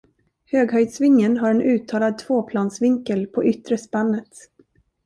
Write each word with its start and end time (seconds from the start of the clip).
Hög-höjdsvingen 0.45 1.37
har 1.37 1.49
en 1.51 1.61
uttalad 1.61 2.17
tvåplansvinkel 2.19 3.27
på 3.27 3.45
yttre 3.45 3.77
spannet. 3.77 4.49